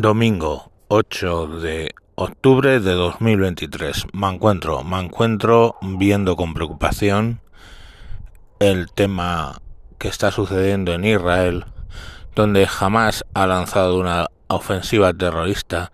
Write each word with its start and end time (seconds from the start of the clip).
Domingo 0.00 0.70
8 0.86 1.58
de 1.58 1.92
octubre 2.14 2.78
de 2.78 2.92
2023. 2.92 4.06
Me 4.12 4.28
encuentro, 4.28 4.84
me 4.84 5.00
encuentro 5.00 5.74
viendo 5.82 6.36
con 6.36 6.54
preocupación 6.54 7.40
el 8.60 8.92
tema 8.92 9.60
que 9.98 10.06
está 10.06 10.30
sucediendo 10.30 10.92
en 10.94 11.04
Israel, 11.04 11.64
donde 12.36 12.68
jamás 12.68 13.24
ha 13.34 13.48
lanzado 13.48 13.98
una 13.98 14.28
ofensiva 14.46 15.12
terrorista 15.12 15.90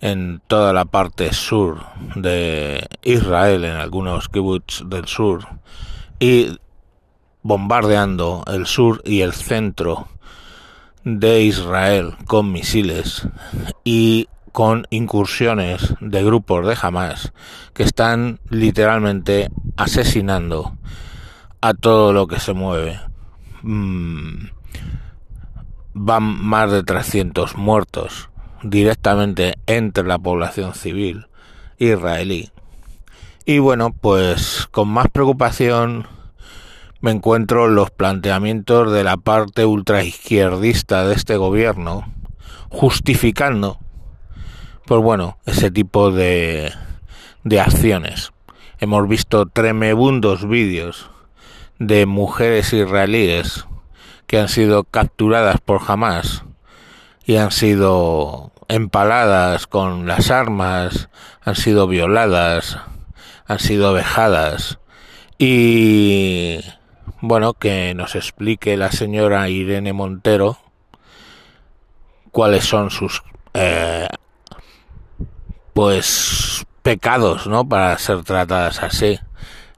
en 0.00 0.40
toda 0.46 0.72
la 0.72 0.84
parte 0.84 1.32
sur 1.32 1.80
de 2.14 2.86
Israel, 3.02 3.64
en 3.64 3.78
algunos 3.78 4.28
kibbutz 4.28 4.84
del 4.86 5.08
sur, 5.08 5.48
y 6.20 6.56
bombardeando 7.42 8.44
el 8.46 8.66
sur 8.66 9.02
y 9.04 9.22
el 9.22 9.32
centro 9.32 10.06
de 11.04 11.42
Israel 11.42 12.14
con 12.26 12.52
misiles 12.52 13.26
y 13.84 14.28
con 14.52 14.86
incursiones 14.90 15.94
de 16.00 16.24
grupos 16.24 16.66
de 16.66 16.76
Hamas 16.80 17.32
que 17.72 17.82
están 17.82 18.40
literalmente 18.48 19.50
asesinando 19.76 20.76
a 21.60 21.74
todo 21.74 22.12
lo 22.12 22.26
que 22.26 22.40
se 22.40 22.52
mueve. 22.52 23.00
Mm, 23.62 24.48
van 25.94 26.22
más 26.22 26.70
de 26.72 26.82
300 26.82 27.56
muertos 27.56 28.30
directamente 28.62 29.54
entre 29.66 30.04
la 30.04 30.18
población 30.18 30.74
civil 30.74 31.26
israelí. 31.78 32.50
Y 33.44 33.58
bueno, 33.58 33.92
pues 33.92 34.68
con 34.70 34.88
más 34.88 35.08
preocupación 35.08 36.06
me 37.00 37.10
encuentro 37.10 37.68
los 37.68 37.90
planteamientos 37.90 38.92
de 38.92 39.04
la 39.04 39.16
parte 39.16 39.64
ultraizquierdista 39.64 41.06
de 41.06 41.14
este 41.14 41.36
gobierno 41.36 42.12
justificando 42.68 43.78
pues 44.86 45.00
bueno 45.02 45.38
ese 45.46 45.70
tipo 45.70 46.10
de, 46.10 46.72
de 47.44 47.60
acciones. 47.60 48.32
Hemos 48.78 49.08
visto 49.08 49.46
tremebundos 49.46 50.48
vídeos 50.48 51.10
de 51.78 52.06
mujeres 52.06 52.72
israelíes 52.72 53.66
que 54.26 54.38
han 54.38 54.48
sido 54.48 54.84
capturadas 54.84 55.60
por 55.60 55.80
Hamas 55.86 56.44
y 57.24 57.36
han 57.36 57.50
sido 57.50 58.52
empaladas 58.68 59.66
con 59.66 60.06
las 60.06 60.30
armas, 60.30 61.08
han 61.42 61.56
sido 61.56 61.86
violadas, 61.86 62.78
han 63.46 63.58
sido 63.58 63.92
vejadas 63.92 64.78
y 65.38 66.60
bueno, 67.20 67.54
que 67.54 67.94
nos 67.94 68.14
explique 68.14 68.76
la 68.76 68.92
señora 68.92 69.48
Irene 69.48 69.92
Montero 69.92 70.58
cuáles 72.30 72.64
son 72.64 72.90
sus 72.90 73.22
eh, 73.54 74.08
pues 75.74 76.64
pecados, 76.82 77.46
¿no? 77.46 77.68
Para 77.68 77.96
ser 77.98 78.24
tratadas 78.24 78.82
así. 78.82 79.18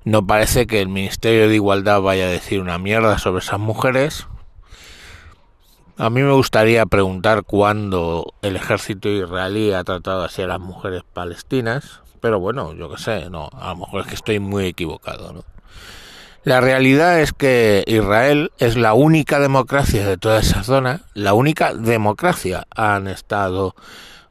No 0.04 0.26
parece 0.26 0.66
que 0.66 0.80
el 0.80 0.88
Ministerio 0.88 1.48
de 1.48 1.54
Igualdad 1.54 2.00
vaya 2.00 2.26
a 2.26 2.30
decir 2.30 2.60
una 2.60 2.78
mierda 2.78 3.18
sobre 3.18 3.40
esas 3.40 3.60
mujeres. 3.60 4.26
A 5.96 6.10
mí 6.10 6.22
me 6.22 6.32
gustaría 6.32 6.86
preguntar 6.86 7.44
cuándo 7.44 8.34
el 8.42 8.56
ejército 8.56 9.08
israelí 9.08 9.72
ha 9.72 9.84
tratado 9.84 10.24
así 10.24 10.42
a 10.42 10.46
las 10.46 10.60
mujeres 10.60 11.02
palestinas, 11.12 12.00
pero 12.20 12.40
bueno, 12.40 12.72
yo 12.72 12.90
qué 12.90 12.98
sé, 12.98 13.30
no, 13.30 13.50
a 13.52 13.68
lo 13.68 13.76
mejor 13.76 14.00
es 14.00 14.06
que 14.06 14.14
estoy 14.14 14.40
muy 14.40 14.66
equivocado, 14.66 15.32
¿no? 15.32 15.51
La 16.44 16.60
realidad 16.60 17.20
es 17.20 17.32
que 17.32 17.84
Israel 17.86 18.50
es 18.58 18.76
la 18.76 18.94
única 18.94 19.38
democracia 19.38 20.04
de 20.04 20.16
toda 20.16 20.40
esa 20.40 20.64
zona, 20.64 21.02
la 21.14 21.34
única 21.34 21.72
democracia. 21.72 22.66
Han 22.74 23.06
estado 23.06 23.76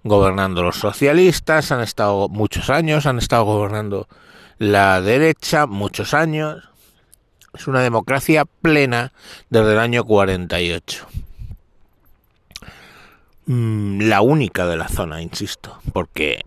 gobernando 0.03 0.61
los 0.61 0.75
socialistas, 0.75 1.71
han 1.71 1.79
estado 1.79 2.27
muchos 2.27 2.69
años, 2.69 3.05
han 3.05 3.17
estado 3.17 3.45
gobernando 3.45 4.09
la 4.57 4.99
derecha 4.99 5.67
muchos 5.67 6.13
años. 6.13 6.69
Es 7.53 7.67
una 7.67 7.81
democracia 7.81 8.43
plena 8.43 9.13
desde 9.49 9.71
el 9.71 9.79
año 9.79 10.03
48. 10.03 11.07
Mm, 13.45 14.01
la 14.01 14.19
única 14.19 14.65
de 14.65 14.75
la 14.75 14.89
zona, 14.89 15.21
insisto, 15.21 15.79
porque 15.93 16.41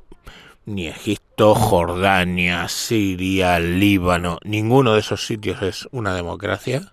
ni 0.66 0.88
Egipto, 0.88 1.54
Jordania, 1.54 2.68
Siria, 2.68 3.58
Líbano, 3.58 4.38
ninguno 4.44 4.94
de 4.94 5.00
esos 5.00 5.26
sitios 5.26 5.62
es 5.62 5.88
una 5.92 6.14
democracia, 6.14 6.92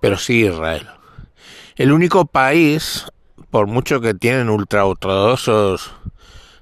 pero 0.00 0.16
sí 0.16 0.44
Israel. 0.44 0.86
El 1.76 1.92
único 1.92 2.24
país, 2.24 3.06
por 3.50 3.66
mucho 3.66 4.00
que 4.00 4.14
tienen 4.14 4.48
ultraortodoxos 4.48 5.92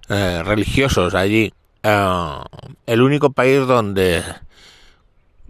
eh, 0.09 0.43
religiosos 0.45 1.15
allí, 1.15 1.53
eh, 1.83 2.39
el 2.87 3.03
único 3.03 3.33
país 3.33 3.67
donde 3.67 4.23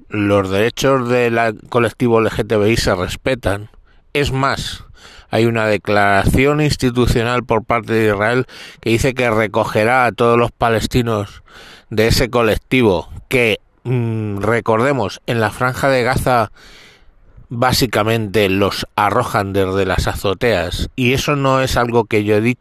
los 0.08 0.50
derechos 0.50 1.08
del 1.08 1.58
colectivo 1.68 2.20
LGTBI 2.20 2.76
se 2.76 2.94
respetan, 2.94 3.70
es 4.12 4.30
más, 4.30 4.84
hay 5.30 5.46
una 5.46 5.66
declaración 5.66 6.60
institucional 6.60 7.44
por 7.44 7.64
parte 7.64 7.92
de 7.92 8.06
Israel 8.06 8.46
que 8.80 8.90
dice 8.90 9.14
que 9.14 9.30
recogerá 9.30 10.06
a 10.06 10.12
todos 10.12 10.38
los 10.38 10.52
palestinos 10.52 11.42
de 11.90 12.08
ese 12.08 12.30
colectivo 12.30 13.08
que, 13.28 13.58
mm, 13.84 14.38
recordemos, 14.38 15.20
en 15.26 15.40
la 15.40 15.50
franja 15.50 15.88
de 15.88 16.02
Gaza 16.02 16.50
básicamente 17.48 18.48
los 18.48 18.86
arrojan 18.96 19.52
desde 19.52 19.86
las 19.86 20.06
azoteas. 20.06 20.90
Y 20.96 21.12
eso 21.12 21.36
no 21.36 21.60
es 21.60 21.76
algo 21.76 22.04
que 22.04 22.24
yo 22.24 22.36
he 22.36 22.56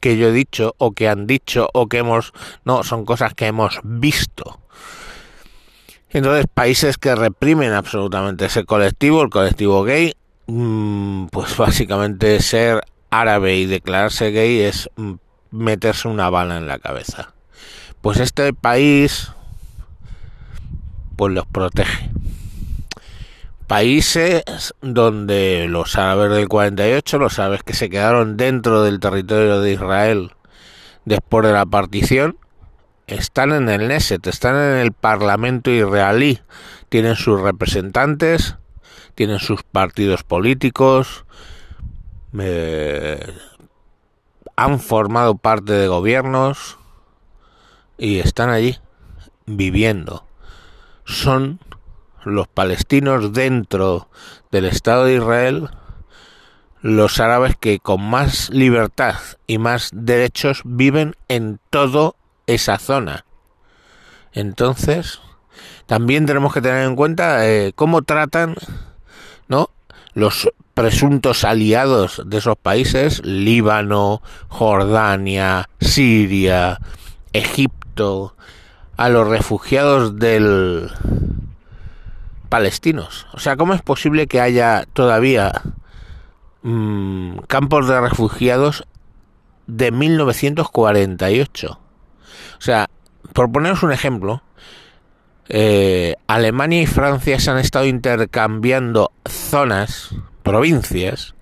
que 0.00 0.16
yo 0.16 0.28
he 0.28 0.32
dicho 0.32 0.74
o 0.78 0.92
que 0.92 1.08
han 1.08 1.26
dicho 1.26 1.68
o 1.74 1.86
que 1.86 1.98
hemos 1.98 2.32
no 2.64 2.84
son 2.84 3.04
cosas 3.04 3.34
que 3.34 3.46
hemos 3.46 3.80
visto. 3.84 4.58
Entonces 6.08 6.46
países 6.52 6.96
que 6.96 7.14
reprimen 7.14 7.72
absolutamente 7.72 8.46
ese 8.46 8.64
colectivo 8.64 9.22
el 9.22 9.30
colectivo 9.30 9.84
gay 9.84 10.14
pues 11.30 11.56
básicamente 11.56 12.40
ser 12.40 12.82
árabe 13.10 13.56
y 13.56 13.66
declararse 13.66 14.30
gay 14.30 14.60
es 14.60 14.88
mm, 14.96 15.14
meterse 15.50 16.08
una 16.08 16.30
bala 16.30 16.56
en 16.56 16.66
la 16.66 16.78
cabeza. 16.78 17.34
Pues 18.00 18.18
este 18.18 18.52
país 18.52 19.32
pues 21.16 21.34
los 21.34 21.46
protege. 21.46 22.10
Países 23.66 24.42
donde 24.80 25.66
los 25.68 25.96
árabes 25.96 26.30
del 26.30 26.48
48, 26.48 27.18
los 27.18 27.38
árabes 27.38 27.62
que 27.62 27.74
se 27.74 27.90
quedaron 27.90 28.36
dentro 28.36 28.82
del 28.82 29.00
territorio 29.00 29.60
de 29.60 29.72
Israel 29.72 30.32
después 31.04 31.46
de 31.46 31.52
la 31.52 31.66
partición, 31.66 32.38
están 33.06 33.52
en 33.52 33.68
el 33.68 33.88
Neset, 33.88 34.26
están 34.26 34.56
en 34.56 34.78
el 34.78 34.92
Parlamento 34.92 35.70
israelí, 35.70 36.40
tienen 36.88 37.16
sus 37.16 37.40
representantes, 37.40 38.56
tienen 39.20 39.38
sus 39.38 39.62
partidos 39.64 40.22
políticos, 40.22 41.26
han 44.56 44.80
formado 44.80 45.36
parte 45.36 45.74
de 45.74 45.88
gobiernos 45.88 46.78
y 47.98 48.20
están 48.20 48.48
allí 48.48 48.78
viviendo. 49.44 50.24
Son 51.04 51.60
los 52.24 52.48
palestinos 52.48 53.34
dentro 53.34 54.08
del 54.50 54.64
Estado 54.64 55.04
de 55.04 55.16
Israel 55.16 55.68
los 56.80 57.20
árabes 57.20 57.56
que 57.60 57.78
con 57.78 58.02
más 58.02 58.48
libertad 58.48 59.16
y 59.46 59.58
más 59.58 59.90
derechos 59.92 60.62
viven 60.64 61.14
en 61.28 61.60
toda 61.68 62.12
esa 62.46 62.78
zona. 62.78 63.26
Entonces, 64.32 65.20
también 65.84 66.24
tenemos 66.24 66.54
que 66.54 66.62
tener 66.62 66.86
en 66.86 66.96
cuenta 66.96 67.46
eh, 67.46 67.74
cómo 67.74 68.00
tratan. 68.00 68.54
Los 70.14 70.50
presuntos 70.74 71.44
aliados 71.44 72.22
de 72.26 72.38
esos 72.38 72.56
países, 72.56 73.24
Líbano, 73.24 74.22
Jordania, 74.48 75.68
Siria, 75.80 76.80
Egipto, 77.32 78.34
a 78.96 79.08
los 79.08 79.28
refugiados 79.28 80.18
del 80.18 80.90
palestinos. 82.50 83.26
O 83.32 83.38
sea, 83.38 83.56
¿cómo 83.56 83.72
es 83.72 83.80
posible 83.80 84.26
que 84.26 84.40
haya 84.40 84.84
todavía 84.92 85.62
mm, 86.62 87.38
campos 87.46 87.88
de 87.88 88.00
refugiados 88.00 88.86
de 89.66 89.90
1948? 89.90 91.70
O 91.70 91.78
sea, 92.58 92.90
por 93.32 93.50
poneros 93.50 93.82
un 93.82 93.92
ejemplo, 93.92 94.42
eh, 95.50 96.14
Alemania 96.28 96.80
y 96.82 96.86
Francia 96.86 97.40
se 97.40 97.50
han 97.50 97.58
estado 97.58 97.84
intercambiando 97.84 99.10
zonas, 99.28 100.14
provincias, 100.42 101.34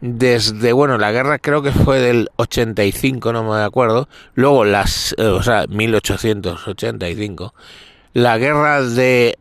desde, 0.00 0.72
bueno, 0.72 0.98
la 0.98 1.12
guerra 1.12 1.38
creo 1.38 1.62
que 1.62 1.72
fue 1.72 2.00
del 2.00 2.30
85, 2.36 3.32
no 3.32 3.44
me 3.44 3.60
acuerdo, 3.62 4.08
luego 4.34 4.64
las, 4.64 5.14
eh, 5.18 5.24
o 5.26 5.42
sea, 5.42 5.66
1885, 5.68 7.54
la 8.12 8.38
guerra 8.38 8.82
de 8.82 9.36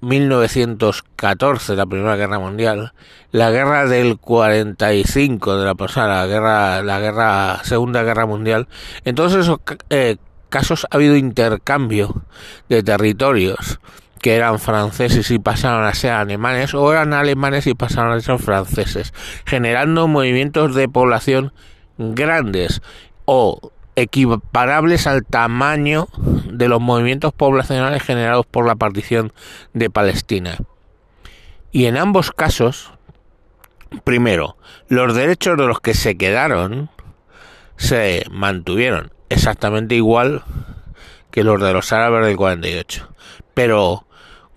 1914, 0.00 1.76
la 1.76 1.86
Primera 1.86 2.16
Guerra 2.16 2.38
Mundial, 2.38 2.92
la 3.30 3.50
guerra 3.50 3.86
del 3.86 4.18
45 4.18 5.56
de 5.56 5.64
la 5.64 5.74
pasada, 5.74 6.22
la 6.22 6.26
guerra, 6.26 6.82
la 6.82 7.00
guerra, 7.00 7.60
Segunda 7.64 8.02
Guerra 8.02 8.26
Mundial, 8.26 8.68
en 9.04 9.14
todos 9.14 9.34
esos 9.34 9.60
eh, 9.90 10.16
casos 10.52 10.86
ha 10.90 10.96
habido 10.96 11.16
intercambio 11.16 12.22
de 12.68 12.82
territorios 12.82 13.80
que 14.20 14.36
eran 14.36 14.60
franceses 14.60 15.30
y 15.32 15.40
pasaron 15.40 15.84
a 15.84 15.94
ser 15.94 16.12
alemanes 16.12 16.74
o 16.74 16.92
eran 16.92 17.14
alemanes 17.14 17.66
y 17.66 17.74
pasaron 17.74 18.12
a 18.12 18.20
ser 18.20 18.38
franceses, 18.38 19.12
generando 19.46 20.06
movimientos 20.06 20.76
de 20.76 20.88
población 20.88 21.52
grandes 21.98 22.82
o 23.24 23.72
equiparables 23.96 25.06
al 25.06 25.24
tamaño 25.24 26.08
de 26.44 26.68
los 26.68 26.80
movimientos 26.80 27.32
poblacionales 27.32 28.02
generados 28.02 28.46
por 28.46 28.66
la 28.66 28.76
partición 28.76 29.32
de 29.72 29.90
Palestina. 29.90 30.58
Y 31.72 31.86
en 31.86 31.96
ambos 31.96 32.30
casos, 32.30 32.92
primero, 34.04 34.56
los 34.88 35.14
derechos 35.14 35.56
de 35.56 35.66
los 35.66 35.80
que 35.80 35.94
se 35.94 36.16
quedaron 36.16 36.90
se 37.76 38.24
mantuvieron 38.30 39.12
exactamente 39.32 39.94
igual 39.94 40.42
que 41.30 41.44
los 41.44 41.60
de 41.60 41.72
los 41.72 41.92
árabes 41.92 42.26
del 42.26 42.36
48. 42.36 43.08
Pero 43.54 44.06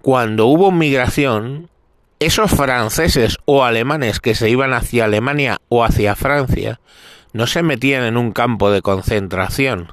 cuando 0.02 0.46
hubo 0.46 0.72
migración, 0.72 1.70
esos 2.20 2.52
franceses 2.52 3.38
o 3.46 3.64
alemanes 3.64 4.20
que 4.20 4.36
se 4.36 4.50
iban 4.50 4.74
hacia 4.74 5.06
Alemania 5.06 5.58
o 5.70 5.84
hacia 5.84 6.16
Francia 6.16 6.80
no 7.34 7.48
se 7.48 7.64
metían 7.64 8.04
en 8.04 8.18
un 8.18 8.32
campo 8.32 8.72
de 8.72 8.82
concentración, 8.82 9.92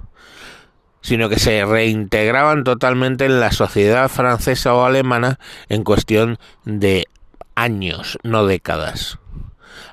sino 1.01 1.29
que 1.29 1.39
se 1.39 1.65
reintegraban 1.65 2.63
totalmente 2.63 3.25
en 3.25 3.41
la 3.41 3.51
sociedad 3.51 4.09
francesa 4.09 4.75
o 4.75 4.85
alemana 4.85 5.39
en 5.69 5.83
cuestión 5.83 6.39
de 6.65 7.07
años, 7.55 8.19
no 8.23 8.47
décadas. 8.47 9.19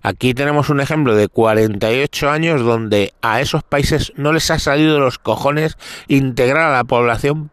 Aquí 0.02 0.34
tenemos 0.34 0.70
un 0.70 0.80
ejemplo 0.80 1.16
de 1.16 1.28
48 1.28 2.30
años 2.30 2.62
donde 2.62 3.14
a 3.22 3.42
esos 3.42 3.64
países 3.64 4.14
no 4.16 4.32
les 4.32 4.50
ha 4.52 4.60
salido 4.60 5.00
los 5.00 5.20
cojones 5.20 5.78
integrar 6.08 6.70
a 6.70 6.78
la 6.78 6.84
población 6.84 7.52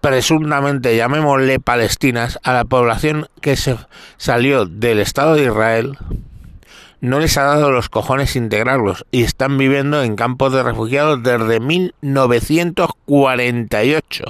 presuntamente, 0.00 0.96
llamémosle 0.96 1.60
palestinas, 1.60 2.38
a 2.42 2.52
la 2.52 2.64
población 2.64 3.28
que 3.40 3.56
se 3.56 3.76
salió 4.16 4.64
del 4.64 5.00
Estado 5.00 5.34
de 5.34 5.44
Israel 5.44 5.98
no 7.00 7.20
les 7.20 7.38
ha 7.38 7.44
dado 7.44 7.70
los 7.70 7.88
cojones 7.88 8.34
integrarlos 8.34 9.06
y 9.10 9.22
están 9.22 9.56
viviendo 9.56 10.02
en 10.02 10.16
campos 10.16 10.52
de 10.52 10.64
refugiados 10.64 11.22
desde 11.22 11.60
1948. 11.60 14.24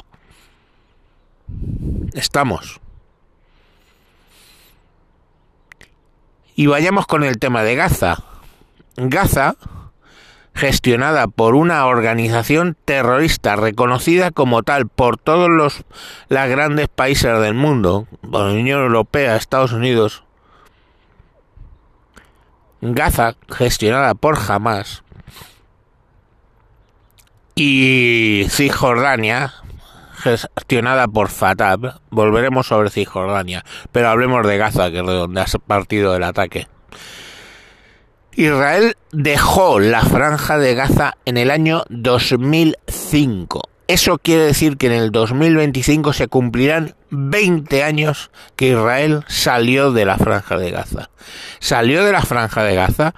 Estamos. 2.13 2.79
Y 6.59 6.67
vayamos 6.67 7.07
con 7.07 7.23
el 7.23 7.39
tema 7.39 7.63
de 7.63 7.77
Gaza. 7.77 8.25
Gaza, 8.97 9.55
gestionada 10.57 11.29
por 11.29 11.55
una 11.55 11.87
organización 11.87 12.77
terrorista 12.85 13.55
reconocida 13.55 14.33
como 14.33 14.65
tal 14.65 14.89
por 14.89 15.19
todos 15.19 15.49
los 15.49 15.85
las 16.27 16.51
grandes 16.51 16.89
países 16.89 17.39
del 17.41 17.55
mundo, 17.55 18.09
la 18.29 18.47
Unión 18.47 18.83
Europea, 18.83 19.37
Estados 19.37 19.71
Unidos, 19.71 20.25
Gaza, 22.81 23.37
gestionada 23.49 24.17
por 24.17 24.37
Hamas, 24.37 25.05
y 27.55 28.47
Cisjordania, 28.51 29.55
gestionada 30.19 31.09
por 31.09 31.29
Fatah. 31.29 31.77
Volveremos 32.11 32.67
sobre 32.67 32.91
Cisjordania, 32.91 33.65
pero 33.93 34.09
hablemos 34.09 34.47
de 34.47 34.59
Gaza, 34.59 34.91
que 34.91 35.01
es 35.01 35.07
de 35.07 35.13
donde 35.13 35.41
ha 35.41 35.47
partido 35.67 36.15
el 36.15 36.25
ataque. 36.25 36.69
Israel 38.33 38.97
dejó 39.11 39.81
la 39.81 40.03
franja 40.03 40.59
de 40.59 40.75
Gaza 40.75 41.17
en 41.25 41.37
el 41.37 41.51
año 41.51 41.83
2005 41.89 43.63
eso 43.89 44.19
quiere 44.19 44.45
decir 44.45 44.77
que 44.77 44.89
en 44.89 44.93
el 44.93 45.11
2025 45.11 46.13
se 46.13 46.29
cumplirán 46.29 46.95
20 47.09 47.83
años 47.83 48.31
que 48.55 48.69
Israel 48.69 49.25
salió 49.29 49.93
de 49.93 50.05
la 50.05 50.19
franja 50.19 50.59
de 50.59 50.71
Gaza. 50.71 51.09
¿Salió 51.59 52.05
de 52.05 52.13
la 52.13 52.21
franja 52.21 52.63
de 52.65 52.75
Gaza? 52.75 53.15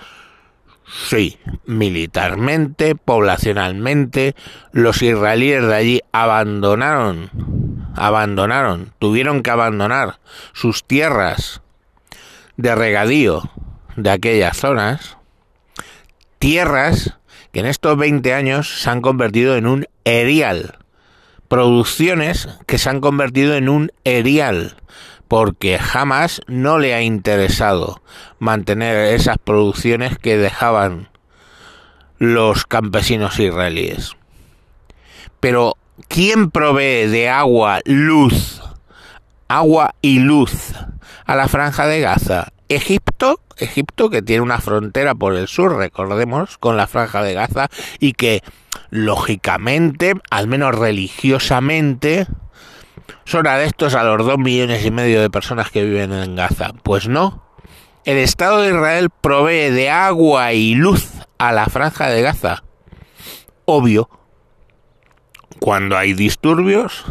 Sí, 0.93 1.39
militarmente, 1.67 2.97
poblacionalmente, 2.97 4.35
los 4.73 5.03
israelíes 5.03 5.65
de 5.65 5.75
allí 5.75 6.01
abandonaron, 6.11 7.31
abandonaron, 7.95 8.93
tuvieron 8.99 9.43
que 9.43 9.51
abandonar 9.51 10.19
sus 10.53 10.85
tierras 10.85 11.63
de 12.57 12.75
regadío 12.75 13.51
de 13.95 14.11
aquellas 14.11 14.57
zonas, 14.57 15.17
tierras 16.41 17.17
que 17.53 17.61
en 17.61 17.67
estos 17.67 17.97
20 17.97 18.35
años 18.35 18.81
se 18.83 18.91
han 18.91 19.01
convertido 19.01 19.57
en 19.57 19.67
un 19.67 19.87
erial. 20.05 20.79
Producciones 21.47 22.49
que 22.67 22.79
se 22.79 22.91
han 22.91 23.01
convertido 23.01 23.55
en 23.55 23.69
un 23.69 23.93
erial, 24.05 24.77
porque 25.31 25.79
jamás 25.79 26.43
no 26.49 26.79
le 26.79 26.93
ha 26.93 27.03
interesado 27.03 28.03
mantener 28.41 29.15
esas 29.15 29.38
producciones 29.38 30.19
que 30.19 30.37
dejaban 30.37 31.09
los 32.19 32.67
campesinos 32.67 33.38
israelíes. 33.38 34.17
Pero, 35.38 35.77
¿quién 36.09 36.50
provee 36.50 37.06
de 37.06 37.29
agua, 37.29 37.79
luz, 37.85 38.61
agua 39.47 39.94
y 40.03 40.19
luz 40.19 40.75
a 41.27 41.37
la 41.37 41.47
franja 41.47 41.87
de 41.87 42.00
Gaza? 42.00 42.49
Egipto, 42.69 43.38
Egipto 43.56 44.11
que 44.11 44.23
tiene 44.23 44.43
una 44.43 44.59
frontera 44.59 45.15
por 45.15 45.37
el 45.37 45.47
sur, 45.47 45.76
recordemos, 45.76 46.59
con 46.59 46.76
la 46.76 46.88
franja 46.88 47.23
de 47.23 47.35
Gaza 47.35 47.69
y 48.00 48.15
que 48.15 48.43
lógicamente, 48.91 50.15
al 50.29 50.49
menos 50.49 50.75
religiosamente, 50.75 52.26
son 53.25 53.47
adeptos 53.47 53.95
a 53.95 54.05
los 54.05 54.25
dos 54.27 54.39
millones 54.39 54.85
y 54.85 54.91
medio 54.91 55.21
de 55.21 55.31
personas 55.31 55.71
que 55.71 55.85
viven 55.85 56.13
en 56.13 56.37
Gaza. 56.37 56.73
Pues 56.83 57.09
no. 57.09 57.43
El 58.05 58.17
Estado 58.17 58.63
de 58.63 58.69
Israel 58.71 59.11
provee 59.11 59.71
de 59.71 59.91
agua 59.91 60.53
y 60.53 60.75
luz 60.75 61.11
a 61.39 61.53
la 61.53 61.67
franja 61.67 62.09
de 62.09 62.23
Gaza. 62.23 62.63
Obvio. 63.65 64.09
Cuando 65.59 65.99
hay 65.99 66.15
disturbios, 66.15 67.05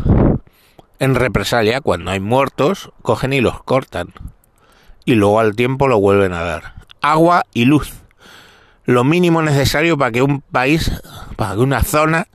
en 0.98 1.16
represalia, 1.16 1.82
cuando 1.82 2.12
hay 2.12 2.20
muertos, 2.20 2.92
cogen 3.02 3.34
y 3.34 3.42
los 3.42 3.62
cortan. 3.64 4.14
Y 5.06 5.16
luego 5.16 5.40
al 5.40 5.56
tiempo 5.56 5.88
lo 5.88 6.00
vuelven 6.00 6.34
a 6.34 6.44
dar. 6.44 6.74
Agua 7.02 7.46
y 7.54 7.66
luz 7.66 7.94
lo 8.90 9.04
mínimo 9.04 9.44
necesario 9.44 10.00
para 10.00 10.12
que 10.12 10.24
un 10.24 10.42
país, 10.42 10.92
para 11.36 11.54
que 11.54 11.60
una 11.60 11.84
zona 11.84 12.28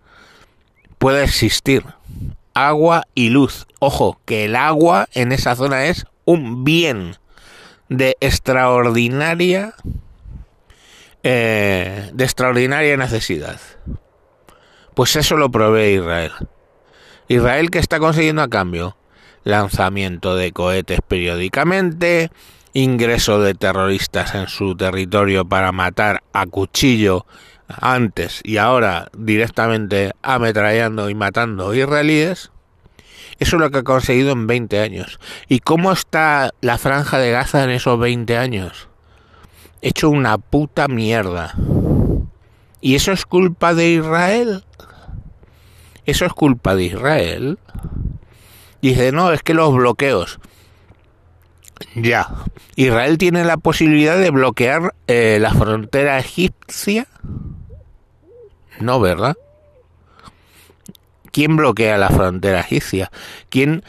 pueda 0.98 1.24
existir. 1.24 1.84
Agua 2.54 3.04
y 3.14 3.30
luz. 3.30 3.66
Ojo, 3.80 4.20
que 4.24 4.46
el 4.46 4.56
agua 4.56 5.08
en 5.12 5.32
esa 5.32 5.56
zona 5.56 5.86
es 5.86 6.06
un 6.24 6.64
bien 6.64 7.16
de 7.88 8.16
extraordinaria 8.20 9.74
eh, 11.22 12.10
de 12.12 12.24
extraordinaria 12.24 12.96
necesidad. 12.96 13.60
Pues 14.94 15.16
eso 15.16 15.36
lo 15.36 15.50
provee 15.50 15.94
Israel. 15.94 16.32
Israel 17.28 17.70
que 17.70 17.78
está 17.78 17.98
consiguiendo 17.98 18.42
a 18.42 18.48
cambio 18.48 18.96
lanzamiento 19.44 20.36
de 20.36 20.52
cohetes 20.52 21.00
periódicamente, 21.06 22.30
ingreso 22.72 23.40
de 23.40 23.54
terroristas 23.54 24.34
en 24.34 24.48
su 24.48 24.74
territorio 24.76 25.44
para 25.44 25.70
matar 25.70 26.22
a 26.32 26.46
cuchillo 26.46 27.26
antes 27.68 28.40
y 28.44 28.58
ahora 28.58 29.08
directamente 29.16 30.12
ametrallando 30.22 31.08
y 31.10 31.14
matando 31.14 31.74
israelíes, 31.74 32.50
eso 33.38 33.56
es 33.56 33.60
lo 33.60 33.70
que 33.70 33.78
ha 33.78 33.82
conseguido 33.82 34.32
en 34.32 34.46
20 34.46 34.80
años. 34.80 35.18
¿Y 35.48 35.60
cómo 35.60 35.92
está 35.92 36.52
la 36.60 36.78
franja 36.78 37.18
de 37.18 37.30
Gaza 37.32 37.64
en 37.64 37.70
esos 37.70 37.98
20 37.98 38.36
años? 38.36 38.88
Hecho 39.82 40.08
una 40.08 40.38
puta 40.38 40.88
mierda. 40.88 41.54
¿Y 42.80 42.94
eso 42.94 43.12
es 43.12 43.26
culpa 43.26 43.74
de 43.74 43.90
Israel? 43.90 44.64
¿Eso 46.06 46.26
es 46.26 46.32
culpa 46.32 46.74
de 46.74 46.84
Israel? 46.84 47.58
Dice, 48.82 49.12
no, 49.12 49.32
es 49.32 49.42
que 49.42 49.54
los 49.54 49.74
bloqueos. 49.74 50.38
Ya. 51.96 52.28
¿Israel 52.76 53.18
tiene 53.18 53.44
la 53.44 53.56
posibilidad 53.56 54.18
de 54.18 54.30
bloquear 54.30 54.94
eh, 55.06 55.38
la 55.40 55.52
frontera 55.54 56.18
egipcia? 56.18 57.06
No, 58.80 59.00
¿verdad? 59.00 59.36
¿Quién 61.30 61.56
bloquea 61.56 61.98
la 61.98 62.10
frontera 62.10 62.60
egipcia? 62.60 63.10
¿Quién 63.48 63.84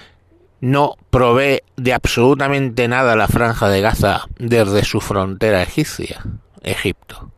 no 0.62 0.96
provee 1.10 1.62
de 1.75 1.94
absolutamente 1.94 2.88
nada 2.88 3.15
la 3.15 3.27
franja 3.27 3.70
de 3.70 3.82
Gaza 3.82 4.25
desde 4.38 4.84
su 4.84 5.00
frontera 5.01 5.62
egipcia? 5.62 6.24
Egipto. 6.63 7.32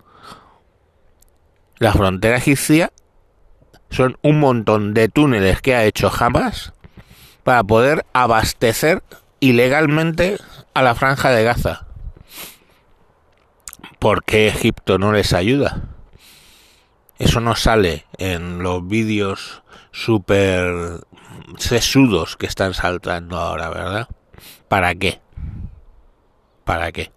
La 1.79 1.91
frontera 1.91 2.37
egipcia 2.37 2.91
son 3.89 4.17
un 4.21 4.39
montón 4.39 4.93
de 4.93 5.09
túneles 5.09 5.61
que 5.61 5.75
ha 5.75 5.83
hecho 5.83 6.09
Hamas 6.09 6.73
para 7.43 7.63
poder 7.63 8.05
abastecer 8.13 9.03
ilegalmente 9.39 10.37
a 10.73 10.81
la 10.81 10.95
franja 10.95 11.31
de 11.31 11.43
Gaza. 11.43 11.85
¿Por 13.99 14.23
qué 14.23 14.47
Egipto 14.47 14.97
no 14.97 15.11
les 15.11 15.33
ayuda? 15.33 15.96
Eso 17.19 17.39
no 17.39 17.55
sale 17.55 18.05
en 18.17 18.61
los 18.61 18.87
vídeos 18.87 19.63
súper 19.91 21.01
sesudos 21.57 22.37
que 22.37 22.45
están 22.45 22.73
saltando 22.73 23.37
ahora, 23.37 23.69
¿verdad? 23.69 24.07
¿Para 24.67 24.93
qué? 24.95 25.19
¿Para 26.63 26.91
qué? 26.91 27.11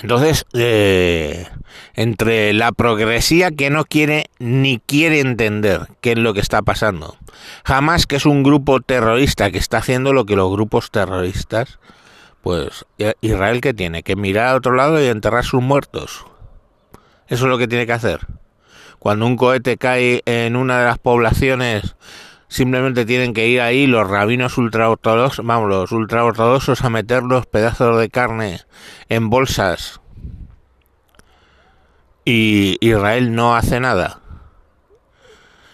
Entonces, 0.00 0.46
eh, 0.52 1.46
entre 1.94 2.52
la 2.52 2.70
progresía 2.72 3.50
que 3.50 3.68
no 3.68 3.84
quiere 3.84 4.26
ni 4.38 4.78
quiere 4.78 5.20
entender 5.20 5.88
qué 6.00 6.12
es 6.12 6.18
lo 6.18 6.34
que 6.34 6.40
está 6.40 6.62
pasando, 6.62 7.16
jamás 7.64 8.06
que 8.06 8.16
es 8.16 8.24
un 8.24 8.44
grupo 8.44 8.80
terrorista 8.80 9.50
que 9.50 9.58
está 9.58 9.78
haciendo 9.78 10.12
lo 10.12 10.24
que 10.24 10.36
los 10.36 10.50
grupos 10.52 10.90
terroristas, 10.92 11.80
pues 12.42 12.86
Israel 13.20 13.60
que 13.60 13.74
tiene 13.74 14.04
que 14.04 14.14
mirar 14.14 14.48
a 14.48 14.56
otro 14.56 14.74
lado 14.74 15.02
y 15.02 15.06
enterrar 15.06 15.44
sus 15.44 15.62
muertos. 15.62 16.24
Eso 17.28 17.44
es 17.44 17.50
lo 17.50 17.58
que 17.58 17.68
tiene 17.68 17.86
que 17.86 17.92
hacer. 17.92 18.26
Cuando 18.98 19.26
un 19.26 19.36
cohete 19.36 19.76
cae 19.76 20.22
en 20.24 20.56
una 20.56 20.80
de 20.80 20.86
las 20.86 20.98
poblaciones 20.98 21.94
simplemente 22.48 23.04
tienen 23.04 23.34
que 23.34 23.46
ir 23.46 23.60
ahí 23.60 23.86
los 23.86 24.08
rabinos 24.08 24.56
ultraortodoxos, 24.58 25.44
vamos, 25.44 25.68
los 25.68 25.92
ultraortodoxos 25.92 26.82
a 26.82 26.90
meter 26.90 27.22
los 27.22 27.46
pedazos 27.46 28.00
de 28.00 28.08
carne 28.08 28.60
en 29.08 29.28
bolsas 29.28 30.00
y 32.24 32.76
Israel 32.80 33.34
no 33.34 33.56
hace 33.56 33.80
nada. 33.80 34.20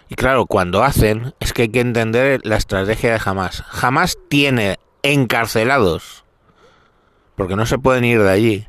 Y 0.08 0.14
claro, 0.14 0.46
cuando 0.46 0.84
hacen 0.84 1.34
es 1.40 1.52
que 1.52 1.62
hay 1.62 1.68
que 1.68 1.80
entender 1.80 2.40
la 2.44 2.56
estrategia 2.56 3.12
de 3.12 3.20
Hamas. 3.24 3.64
Hamas 3.82 4.18
tiene 4.28 4.78
encarcelados, 5.02 6.24
porque 7.34 7.56
no 7.56 7.66
se 7.66 7.78
pueden 7.78 8.04
ir 8.04 8.22
de 8.22 8.30
allí, 8.30 8.68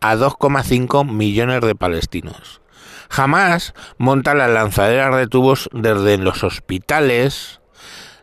a 0.00 0.16
2,5 0.16 1.10
millones 1.10 1.60
de 1.60 1.74
palestinos. 1.74 2.60
Jamás 3.08 3.74
monta 3.98 4.34
las 4.34 4.50
lanzaderas 4.50 5.16
de 5.16 5.26
tubos 5.26 5.68
desde 5.72 6.18
los 6.18 6.44
hospitales, 6.44 7.60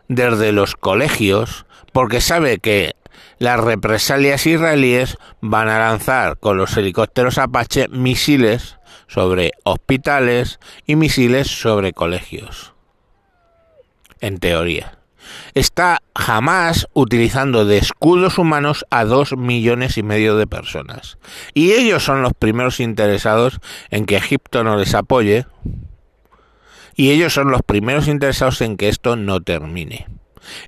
desde 0.08 0.52
los 0.52 0.74
colegios, 0.76 1.66
porque 1.92 2.20
sabe 2.20 2.58
que 2.58 2.94
las 3.38 3.60
represalias 3.60 4.46
israelíes 4.46 5.16
van 5.40 5.68
a 5.68 5.78
lanzar 5.78 6.38
con 6.38 6.56
los 6.56 6.76
helicópteros 6.76 7.38
Apache 7.38 7.88
misiles 7.88 8.78
sobre 9.06 9.52
hospitales 9.64 10.60
y 10.86 10.96
misiles 10.96 11.48
sobre 11.48 11.92
colegios. 11.92 12.74
En 14.20 14.38
teoría 14.38 14.98
está 15.54 16.02
jamás 16.16 16.88
utilizando 16.92 17.64
de 17.64 17.78
escudos 17.78 18.38
humanos 18.38 18.84
a 18.90 19.04
dos 19.04 19.36
millones 19.36 19.98
y 19.98 20.02
medio 20.02 20.36
de 20.36 20.46
personas. 20.46 21.18
Y 21.54 21.72
ellos 21.72 22.04
son 22.04 22.22
los 22.22 22.32
primeros 22.34 22.80
interesados 22.80 23.60
en 23.90 24.06
que 24.06 24.16
Egipto 24.16 24.64
no 24.64 24.76
les 24.76 24.94
apoye. 24.94 25.46
Y 26.96 27.10
ellos 27.10 27.34
son 27.34 27.50
los 27.50 27.62
primeros 27.62 28.06
interesados 28.08 28.60
en 28.60 28.76
que 28.76 28.88
esto 28.88 29.16
no 29.16 29.40
termine. 29.40 30.06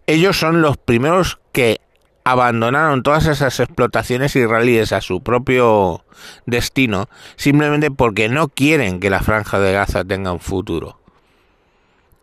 Ellos 0.06 0.38
son 0.38 0.62
los 0.62 0.76
primeros 0.76 1.38
que 1.52 1.80
abandonaron 2.24 3.04
todas 3.04 3.26
esas 3.26 3.60
explotaciones 3.60 4.34
israelíes 4.34 4.92
a 4.92 5.00
su 5.00 5.22
propio 5.22 6.04
destino 6.44 7.08
simplemente 7.36 7.92
porque 7.92 8.28
no 8.28 8.48
quieren 8.48 8.98
que 8.98 9.10
la 9.10 9.20
franja 9.20 9.60
de 9.60 9.72
Gaza 9.72 10.04
tenga 10.04 10.32
un 10.32 10.40
futuro. 10.40 10.98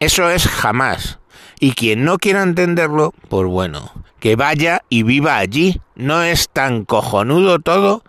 Eso 0.02 0.30
es 0.30 0.46
jamás. 0.46 1.20
Y 1.64 1.76
quien 1.76 2.04
no 2.04 2.18
quiera 2.18 2.44
entenderlo, 2.44 3.14
pues 3.30 3.48
bueno, 3.48 3.94
que 4.20 4.36
vaya 4.36 4.84
y 4.90 5.04
viva 5.04 5.38
allí. 5.38 5.80
No 5.96 6.22
es 6.22 6.50
tan 6.50 6.84
cojonudo 6.84 7.60
todo. 7.60 8.04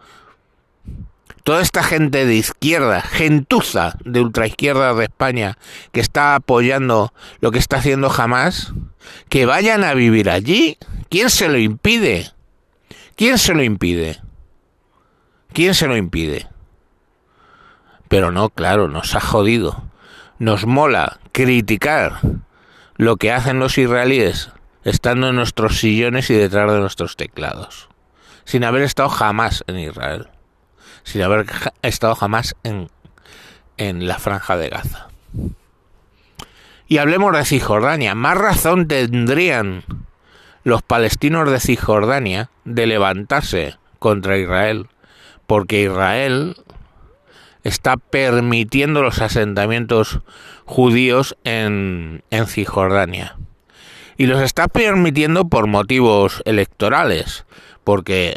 Toda 1.44 1.62
esta 1.62 1.84
gente 1.84 2.26
de 2.26 2.34
izquierda, 2.34 3.00
gentuza 3.00 3.96
de 4.04 4.22
ultraizquierda 4.22 4.92
de 4.94 5.04
España, 5.04 5.56
que 5.92 6.00
está 6.00 6.34
apoyando 6.34 7.14
lo 7.38 7.52
que 7.52 7.60
está 7.60 7.76
haciendo 7.76 8.10
jamás, 8.10 8.72
que 9.28 9.46
vayan 9.46 9.84
a 9.84 9.94
vivir 9.94 10.30
allí. 10.30 10.76
¿Quién 11.08 11.30
se 11.30 11.48
lo 11.48 11.56
impide? 11.56 12.32
¿Quién 13.14 13.38
se 13.38 13.54
lo 13.54 13.62
impide? 13.62 14.20
¿Quién 15.52 15.74
se 15.74 15.86
lo 15.86 15.96
impide? 15.96 16.48
Pero 18.08 18.32
no, 18.32 18.48
claro, 18.48 18.88
nos 18.88 19.14
ha 19.14 19.20
jodido. 19.20 19.84
Nos 20.40 20.66
mola 20.66 21.20
criticar 21.30 22.18
lo 22.96 23.16
que 23.16 23.32
hacen 23.32 23.58
los 23.58 23.78
israelíes 23.78 24.50
estando 24.84 25.28
en 25.28 25.36
nuestros 25.36 25.78
sillones 25.78 26.30
y 26.30 26.34
detrás 26.34 26.70
de 26.70 26.78
nuestros 26.78 27.16
teclados, 27.16 27.88
sin 28.44 28.64
haber 28.64 28.82
estado 28.82 29.08
jamás 29.08 29.64
en 29.66 29.78
Israel, 29.78 30.28
sin 31.02 31.22
haber 31.22 31.46
estado 31.82 32.14
jamás 32.14 32.54
en, 32.62 32.88
en 33.76 34.06
la 34.06 34.18
franja 34.18 34.56
de 34.56 34.68
Gaza. 34.68 35.08
Y 36.86 36.98
hablemos 36.98 37.34
de 37.36 37.44
Cisjordania. 37.44 38.14
Más 38.14 38.36
razón 38.36 38.86
tendrían 38.86 39.84
los 40.64 40.82
palestinos 40.82 41.50
de 41.50 41.60
Cisjordania 41.60 42.50
de 42.64 42.86
levantarse 42.86 43.76
contra 43.98 44.36
Israel, 44.36 44.88
porque 45.46 45.82
Israel 45.82 46.56
está 47.64 47.96
permitiendo 47.96 49.02
los 49.02 49.20
asentamientos 49.20 50.20
judíos 50.66 51.36
en, 51.44 52.22
en 52.30 52.46
Cisjordania. 52.46 53.36
Y 54.16 54.26
los 54.26 54.40
está 54.40 54.68
permitiendo 54.68 55.48
por 55.48 55.66
motivos 55.66 56.42
electorales, 56.44 57.46
porque 57.82 58.36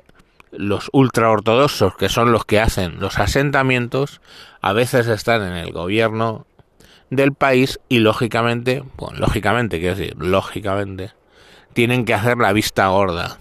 los 0.51 0.89
ultraortodoxos, 0.91 1.95
que 1.95 2.09
son 2.09 2.31
los 2.31 2.45
que 2.45 2.59
hacen 2.59 2.99
los 2.99 3.19
asentamientos, 3.19 4.21
a 4.61 4.73
veces 4.73 5.07
están 5.07 5.43
en 5.43 5.53
el 5.53 5.71
gobierno 5.71 6.47
del 7.09 7.33
país 7.33 7.79
y 7.89 7.99
lógicamente, 7.99 8.83
bueno, 8.97 9.19
lógicamente, 9.19 9.79
quiero 9.79 9.95
decir, 9.95 10.15
lógicamente, 10.17 11.11
tienen 11.73 12.05
que 12.05 12.13
hacer 12.13 12.37
la 12.37 12.53
vista 12.53 12.87
gorda. 12.87 13.37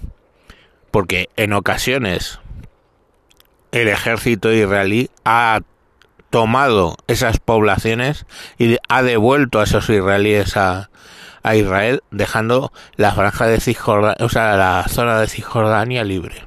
Porque 0.91 1.31
en 1.37 1.53
ocasiones 1.53 2.41
el 3.73 3.89
ejército 3.89 4.53
israelí 4.53 5.11
ha 5.25 5.61
tomado 6.31 6.97
esas 7.07 7.39
poblaciones 7.39 8.27
y 8.59 8.77
ha 8.89 9.03
devuelto 9.03 9.61
a 9.61 9.65
esos 9.65 9.89
israelíes 9.89 10.57
a, 10.57 10.91
a 11.43 11.55
Israel, 11.55 12.03
dejando 12.11 12.73
la 12.97 13.13
franja 13.13 13.47
de 13.47 13.61
Cisjordania, 13.61 14.17
o 14.19 14.29
la 14.35 14.85
zona 14.89 15.21
de 15.21 15.29
Cisjordania 15.29 16.03
libre. 16.03 16.45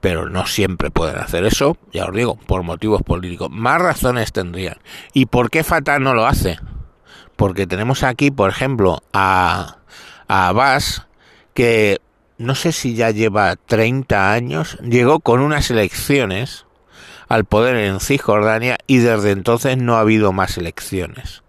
Pero 0.00 0.28
no 0.28 0.46
siempre 0.46 0.90
pueden 0.90 1.18
hacer 1.18 1.44
eso, 1.44 1.76
ya 1.92 2.06
os 2.06 2.14
digo, 2.14 2.36
por 2.36 2.62
motivos 2.62 3.02
políticos. 3.02 3.48
Más 3.50 3.80
razones 3.80 4.32
tendrían. 4.32 4.78
¿Y 5.12 5.26
por 5.26 5.50
qué 5.50 5.62
Fatah 5.62 5.98
no 5.98 6.14
lo 6.14 6.26
hace? 6.26 6.58
Porque 7.36 7.66
tenemos 7.66 8.02
aquí, 8.02 8.30
por 8.30 8.50
ejemplo, 8.50 9.02
a, 9.12 9.76
a 10.26 10.48
Abbas, 10.48 11.06
que 11.54 12.00
no 12.38 12.54
sé 12.54 12.72
si 12.72 12.94
ya 12.94 13.10
lleva 13.10 13.54
30 13.54 14.32
años, 14.32 14.78
llegó 14.80 15.20
con 15.20 15.40
unas 15.40 15.70
elecciones 15.70 16.66
al 17.30 17.44
poder 17.44 17.76
en 17.76 18.00
Cisjordania 18.00 18.76
y 18.88 18.98
desde 18.98 19.30
entonces 19.30 19.78
no 19.78 19.94
ha 19.96 20.00
habido 20.00 20.32
más 20.32 20.58
elecciones. 20.58 21.44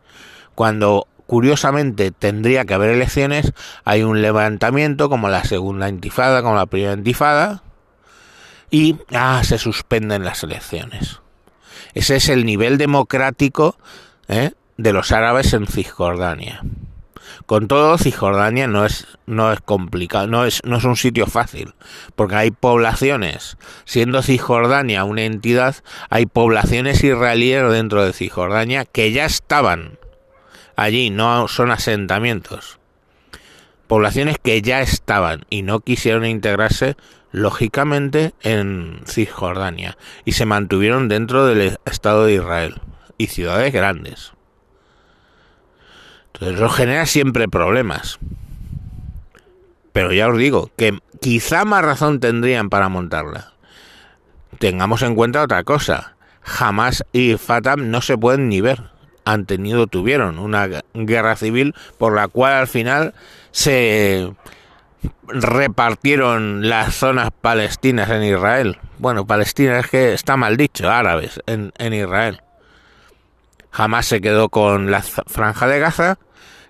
Cuando 0.53 1.07
curiosamente 1.25 2.11
tendría 2.11 2.65
que 2.65 2.75
haber 2.75 2.91
elecciones, 2.91 3.51
hay 3.83 4.03
un 4.03 4.21
levantamiento 4.21 5.09
como 5.09 5.27
la 5.27 5.43
segunda 5.43 5.89
intifada, 5.89 6.43
como 6.43 6.55
la 6.55 6.67
primera 6.67 6.93
intifada, 6.93 7.63
y 8.69 8.97
ah, 9.11 9.41
se 9.43 9.57
suspenden 9.57 10.23
las 10.23 10.43
elecciones. 10.43 11.19
Ese 11.95 12.17
es 12.17 12.29
el 12.29 12.45
nivel 12.45 12.77
democrático 12.77 13.75
¿eh? 14.27 14.51
de 14.77 14.93
los 14.93 15.11
árabes 15.11 15.51
en 15.53 15.65
Cisjordania. 15.65 16.61
Con 17.45 17.67
todo, 17.67 17.97
Cisjordania 17.97 18.67
no 18.67 18.85
es, 18.85 19.07
no 19.25 19.51
es 19.51 19.59
complicado, 19.61 20.27
no 20.27 20.45
es, 20.45 20.61
no 20.63 20.77
es 20.77 20.83
un 20.83 20.95
sitio 20.95 21.27
fácil, 21.27 21.73
porque 22.15 22.35
hay 22.35 22.51
poblaciones, 22.51 23.57
siendo 23.85 24.21
Cisjordania 24.21 25.03
una 25.03 25.23
entidad, 25.23 25.75
hay 26.09 26.25
poblaciones 26.25 27.03
israelíes 27.03 27.69
dentro 27.71 28.03
de 28.05 28.13
Cisjordania 28.13 28.85
que 28.85 29.11
ya 29.11 29.25
estaban 29.25 29.99
allí, 30.75 31.09
no 31.09 31.47
son 31.47 31.71
asentamientos. 31.71 32.79
Poblaciones 33.87 34.37
que 34.41 34.61
ya 34.61 34.81
estaban 34.81 35.45
y 35.49 35.63
no 35.63 35.81
quisieron 35.81 36.25
integrarse 36.25 36.95
lógicamente 37.31 38.33
en 38.41 39.01
Cisjordania 39.05 39.97
y 40.25 40.33
se 40.33 40.45
mantuvieron 40.45 41.09
dentro 41.09 41.45
del 41.45 41.77
Estado 41.85 42.25
de 42.25 42.35
Israel 42.35 42.81
y 43.17 43.27
ciudades 43.27 43.73
grandes. 43.73 44.33
Entonces 46.33 46.57
eso 46.57 46.69
genera 46.69 47.05
siempre 47.05 47.47
problemas. 47.47 48.19
Pero 49.93 50.13
ya 50.13 50.27
os 50.27 50.37
digo 50.37 50.71
que 50.77 50.97
quizá 51.19 51.65
más 51.65 51.83
razón 51.83 52.19
tendrían 52.19 52.69
para 52.69 52.89
montarla. 52.89 53.53
Tengamos 54.59 55.01
en 55.01 55.15
cuenta 55.15 55.43
otra 55.43 55.63
cosa. 55.63 56.15
Jamás 56.41 57.03
y 57.11 57.35
Fatam 57.37 57.91
no 57.91 58.01
se 58.01 58.17
pueden 58.17 58.49
ni 58.49 58.61
ver. 58.61 58.91
han 59.25 59.45
tenido, 59.45 59.87
tuvieron 59.87 60.39
una 60.39 60.67
guerra 60.93 61.35
civil 61.35 61.75
por 61.97 62.15
la 62.15 62.27
cual 62.27 62.53
al 62.53 62.67
final 62.67 63.13
se 63.51 64.33
repartieron 65.27 66.67
las 66.69 66.95
zonas 66.95 67.29
palestinas 67.39 68.09
en 68.09 68.23
Israel. 68.23 68.79
Bueno, 68.97 69.25
Palestina 69.25 69.79
es 69.79 69.87
que 69.87 70.13
está 70.13 70.37
mal 70.37 70.57
dicho, 70.57 70.89
árabes 70.89 71.39
en, 71.45 71.71
en 71.77 71.93
Israel. 71.93 72.41
Jamás 73.71 74.05
se 74.05 74.21
quedó 74.21 74.49
con 74.49 74.91
la 74.91 75.01
franja 75.01 75.67
de 75.67 75.79
Gaza 75.79 76.19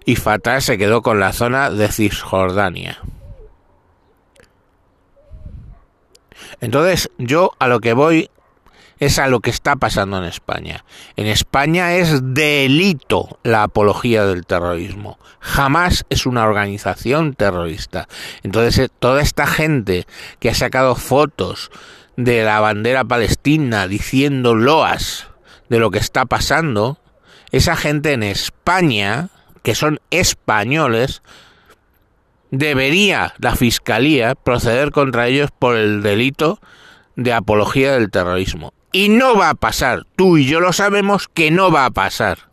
y 0.06 0.16
Fatah 0.16 0.62
se 0.62 0.78
quedó 0.78 1.02
con 1.02 1.20
la 1.20 1.34
zona 1.34 1.70
de 1.70 1.88
Cisjordania. 1.88 3.00
Entonces, 6.60 7.10
yo 7.18 7.52
a 7.60 7.68
lo 7.68 7.80
que 7.80 7.94
voy 7.94 8.30
es 9.00 9.18
a 9.18 9.28
lo 9.28 9.40
que 9.40 9.50
está 9.50 9.76
pasando 9.78 10.20
en 10.20 10.26
España. 10.26 10.86
En 11.16 11.26
España 11.26 11.96
es 11.96 12.22
delito 12.36 13.40
la 13.44 13.64
apología 13.64 14.26
del 14.26 14.46
terrorismo. 14.46 15.18
Jamás 15.40 16.06
es 16.10 16.28
una 16.28 16.46
organización 16.46 17.34
terrorista. 17.34 18.08
Entonces, 18.44 18.78
eh, 18.78 18.90
toda 19.00 19.22
esta 19.22 19.48
gente 19.48 20.06
que 20.40 20.52
ha 20.52 20.54
sacado 20.54 20.96
fotos 20.96 21.72
de 22.16 22.44
la 22.44 22.60
bandera 22.60 23.04
palestina 23.04 23.88
diciendo 23.88 24.54
loas 24.54 25.31
de 25.72 25.80
lo 25.80 25.90
que 25.90 26.00
está 26.00 26.26
pasando, 26.26 26.98
esa 27.54 27.78
gente 27.78 28.12
en 28.12 28.24
España, 28.24 29.30
que 29.64 29.74
son 29.74 30.02
españoles, 30.10 31.22
debería 32.50 33.34
la 33.38 33.56
Fiscalía 33.56 34.36
proceder 34.36 34.92
contra 34.92 35.30
ellos 35.30 35.50
por 35.58 35.78
el 35.78 36.04
delito 36.04 36.60
de 37.16 37.32
apología 37.32 37.94
del 37.94 38.12
terrorismo. 38.12 38.74
Y 38.92 39.08
no 39.08 39.38
va 39.38 39.52
a 39.52 39.56
pasar. 39.56 40.06
Tú 40.18 40.38
y 40.38 40.46
yo 40.46 40.60
lo 40.60 40.74
sabemos 40.74 41.30
que 41.30 41.52
no 41.52 41.72
va 41.72 41.86
a 41.86 41.92
pasar. 41.92 42.50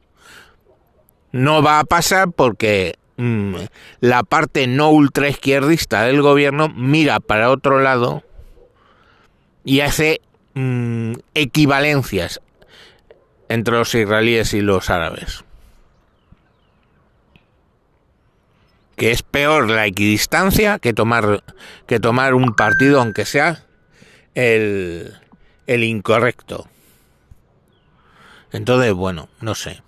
No 1.32 1.60
va 1.60 1.80
a 1.80 1.84
pasar 1.84 2.30
porque 2.30 3.00
mm, 3.16 3.56
la 3.98 4.22
parte 4.22 4.68
no 4.68 4.90
ultraizquierdista 4.90 6.04
del 6.04 6.22
gobierno 6.22 6.68
mira 6.68 7.18
para 7.18 7.50
otro 7.50 7.80
lado 7.80 8.22
y 9.64 9.80
hace 9.80 10.20
mm, 10.54 11.14
equivalencias 11.34 12.40
entre 13.48 13.74
los 13.74 13.94
israelíes 13.94 14.54
y 14.54 14.60
los 14.60 14.90
árabes. 14.90 15.44
Que 18.96 19.10
es 19.12 19.22
peor 19.22 19.70
la 19.70 19.86
equidistancia 19.86 20.78
que 20.78 20.92
tomar, 20.92 21.44
que 21.86 22.00
tomar 22.00 22.34
un 22.34 22.54
partido, 22.54 23.00
aunque 23.00 23.24
sea 23.24 23.64
el, 24.34 25.14
el 25.66 25.84
incorrecto. 25.84 26.68
Entonces, 28.52 28.92
bueno, 28.92 29.28
no 29.40 29.54
sé. 29.54 29.82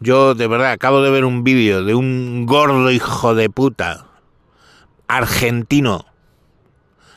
Yo 0.00 0.34
de 0.34 0.48
verdad 0.48 0.72
acabo 0.72 1.02
de 1.02 1.10
ver 1.10 1.24
un 1.24 1.44
vídeo 1.44 1.84
de 1.84 1.94
un 1.94 2.44
gordo 2.46 2.90
hijo 2.90 3.34
de 3.36 3.48
puta 3.48 4.06
argentino 5.06 6.11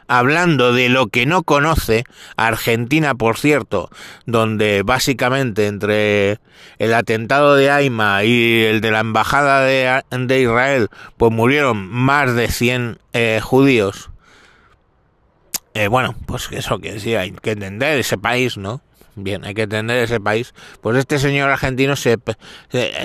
hablando 0.08 0.74
de 0.74 0.90
lo 0.90 1.08
que 1.08 1.26
no 1.26 1.44
conoce, 1.44 2.04
Argentina, 2.38 3.16
por 3.16 3.38
cierto, 3.38 3.90
donde 4.26 4.84
básicamente 4.84 5.68
entre 5.68 6.40
el 6.78 6.94
atentado 6.94 7.56
de 7.56 7.72
Aima 7.72 8.24
y 8.24 8.64
el 8.64 8.82
de 8.82 8.92
la 8.92 9.00
embajada 9.00 9.62
de, 9.62 10.42
Israel, 10.42 10.90
pues 11.18 11.32
murieron 11.32 11.88
más 11.90 12.36
de 12.36 12.48
100 12.48 13.00
eh, 13.14 13.40
judíos 13.44 14.10
eh, 15.76 15.90
bueno, 15.90 16.16
pues 16.26 16.48
eso 16.52 16.80
que 16.80 17.02
sí, 17.02 17.16
hay 17.16 17.32
que 17.32 17.52
entender 17.52 18.00
ese 18.00 18.18
país, 18.18 18.58
¿no? 18.58 18.82
Bien, 19.16 19.44
hay 19.44 19.54
que 19.54 19.64
entender 19.64 19.98
ese 19.98 20.22
país. 20.22 20.54
Pues 20.80 20.98
este 20.98 21.20
señor 21.20 21.50
argentino 21.50 21.98
se, 21.98 22.18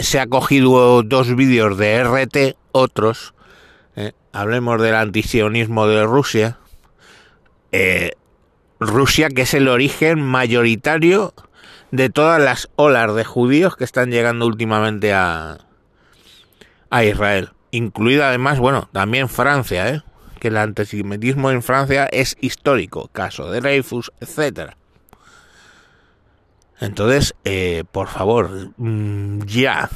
se 0.03 0.21
ha 0.21 0.27
cogido 0.29 1.03
dos 1.03 1.35
vídeos 1.35 1.77
de 1.77 2.05
RT, 2.05 2.57
otros. 2.71 3.35
Eh, 3.97 4.13
hablemos 4.33 4.81
del 4.81 4.95
antisionismo 4.95 5.89
de 5.89 6.05
Rusia. 6.05 6.59
Eh, 7.73 8.13
Rusia, 8.81 9.29
que 9.29 9.43
es 9.43 9.55
el 9.55 9.69
origen 9.69 10.23
mayoritario 10.23 11.35
de 11.91 12.09
todas 12.09 12.41
las 12.41 12.71
olas 12.77 13.15
de 13.15 13.25
judíos 13.25 13.77
que 13.77 13.85
están 13.85 14.11
llegando 14.11 14.47
últimamente 14.47 15.13
a, 15.13 15.59
a 16.89 17.05
Israel. 17.05 17.51
Incluida 17.71 18.29
además, 18.29 18.59
bueno, 18.59 18.89
también 18.93 19.29
Francia, 19.29 19.89
¿eh? 19.89 20.03
que 20.41 20.49
el 20.49 20.57
antisemitismo 20.57 21.51
en 21.51 21.63
Francia 21.63 22.07
es 22.11 22.37
histórico, 22.41 23.09
caso 23.13 23.51
de 23.51 23.61
Reifus, 23.61 24.11
etc. 24.21 24.73
Entonces, 26.81 27.35
eh, 27.45 27.85
por 27.93 28.09
favor, 28.09 28.71
mm, 28.79 29.43
ya. 29.45 29.91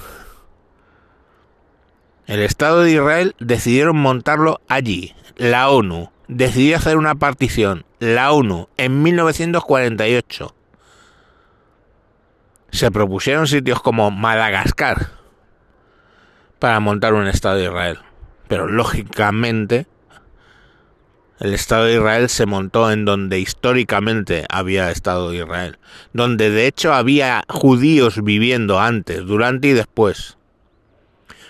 El 2.27 2.41
Estado 2.41 2.83
de 2.83 2.93
Israel 2.93 3.35
decidieron 3.39 3.97
montarlo 3.97 4.61
allí. 4.69 5.15
La 5.37 5.71
ONU 5.71 6.11
decidió 6.29 6.77
hacer 6.77 6.97
una 6.97 7.15
partición. 7.15 7.85
La 7.99 8.33
ONU 8.33 8.69
en 8.77 9.03
1948. 9.03 10.55
Se 12.71 12.91
propusieron 12.91 13.47
sitios 13.47 13.81
como 13.81 14.11
Madagascar 14.11 15.11
para 16.59 16.81
montar 16.81 17.15
un 17.15 17.27
Estado 17.27 17.57
de 17.57 17.65
Israel. 17.65 17.99
Pero 18.49 18.67
lógicamente 18.67 19.87
el 21.41 21.53
Estado 21.53 21.85
de 21.85 21.95
Israel 21.95 22.29
se 22.29 22.47
montó 22.47 22.91
en 22.91 23.05
donde 23.05 23.41
históricamente 23.41 24.47
había 24.49 24.91
Estado 24.91 25.31
de 25.31 25.39
Israel, 25.39 25.79
donde 26.13 26.51
de 26.51 26.67
hecho 26.67 26.95
había 26.95 27.43
judíos 27.49 28.23
viviendo 28.23 28.81
antes, 28.81 29.27
durante 29.27 29.69
y 29.69 29.73
después. 29.73 30.39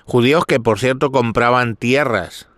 Judíos 0.05 0.47
que 0.47 0.59
por 0.59 0.79
cierto 0.79 1.13
compraban 1.13 1.77
tierras. 1.77 2.49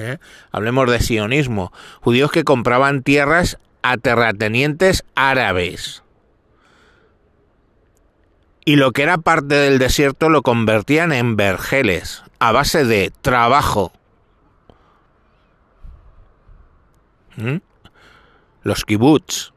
¿Eh? 0.00 0.18
Hablemos 0.52 0.90
de 0.90 1.00
sionismo. 1.00 1.72
Judíos 2.00 2.30
que 2.30 2.44
compraban 2.44 3.02
tierras 3.02 3.58
a 3.82 3.96
terratenientes 3.96 5.04
árabes. 5.14 6.02
Y 8.64 8.76
lo 8.76 8.92
que 8.92 9.02
era 9.02 9.18
parte 9.18 9.54
del 9.54 9.78
desierto 9.78 10.28
lo 10.28 10.42
convertían 10.42 11.12
en 11.12 11.36
vergeles, 11.36 12.22
a 12.38 12.52
base 12.52 12.84
de 12.84 13.12
trabajo 13.22 13.92
¿Mm? 17.40 17.56
Los 18.62 18.84
kibbutz. 18.84 19.52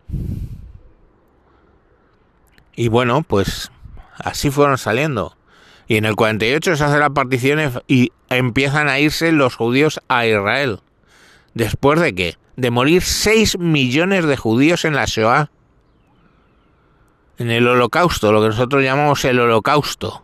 Y 2.75 2.87
bueno, 2.87 3.23
pues 3.23 3.71
así 4.17 4.49
fueron 4.49 4.77
saliendo. 4.77 5.35
Y 5.93 5.97
en 5.97 6.05
el 6.05 6.15
48 6.15 6.75
se 6.75 6.83
hace 6.83 6.97
la 6.97 7.11
partición 7.11 7.83
y 7.87 8.11
empiezan 8.29 8.89
a 8.89 8.97
irse 8.97 9.31
los 9.31 9.55
judíos 9.55 10.01
a 10.07 10.25
Israel. 10.25 10.79
¿Después 11.53 11.99
de 11.99 12.15
qué? 12.15 12.37
De 12.55 12.71
morir 12.71 13.03
6 13.03 13.59
millones 13.59 14.25
de 14.25 14.35
judíos 14.35 14.85
en 14.85 14.95
la 14.95 15.05
Shoah. 15.05 15.51
En 17.37 17.51
el 17.51 17.67
holocausto, 17.67 18.31
lo 18.31 18.41
que 18.41 18.47
nosotros 18.47 18.83
llamamos 18.83 19.23
el 19.23 19.39
holocausto. 19.39 20.23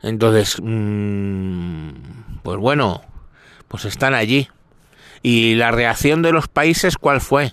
Entonces, 0.00 0.56
mm, 0.62 1.90
pues 2.42 2.56
bueno, 2.56 3.02
pues 3.68 3.84
están 3.84 4.14
allí. 4.14 4.48
¿Y 5.20 5.56
la 5.56 5.70
reacción 5.70 6.22
de 6.22 6.32
los 6.32 6.48
países 6.48 6.96
cuál 6.96 7.20
fue? 7.20 7.52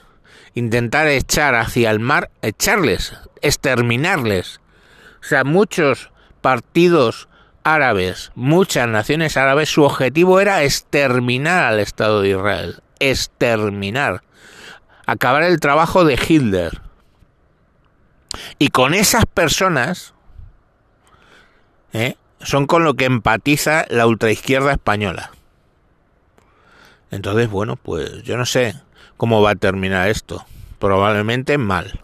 Intentar 0.54 1.10
echar 1.10 1.56
hacia 1.56 1.92
el 1.92 2.00
mar, 2.00 2.32
echarles, 2.42 3.14
exterminarles. 3.42 4.62
O 5.22 5.24
sea, 5.24 5.44
muchos 5.44 6.12
partidos 6.42 7.30
árabes, 7.64 8.32
muchas 8.36 8.88
naciones 8.88 9.38
árabes, 9.38 9.70
su 9.70 9.84
objetivo 9.84 10.40
era 10.40 10.64
exterminar 10.64 11.64
al 11.64 11.80
Estado 11.80 12.22
de 12.22 12.30
Israel. 12.30 12.82
Exterminar. 13.00 14.24
Acabar 15.06 15.44
el 15.44 15.60
trabajo 15.60 16.06
de 16.06 16.20
Hitler. 16.28 16.82
Y 18.58 18.70
con 18.70 18.94
esas 18.94 19.26
personas 19.26 20.14
¿eh? 21.94 22.16
son 22.42 22.68
con 22.68 22.84
lo 22.84 22.94
que 22.94 23.06
empatiza 23.06 23.86
la 23.90 24.08
ultraizquierda 24.08 24.74
española. 24.74 25.32
Entonces, 27.12 27.50
bueno, 27.50 27.76
pues 27.76 28.24
yo 28.24 28.38
no 28.38 28.46
sé 28.46 28.76
cómo 29.18 29.42
va 29.42 29.52
a 29.52 29.56
terminar 29.56 30.10
esto. 30.10 30.46
Probablemente 30.80 31.58
mal. 31.58 32.04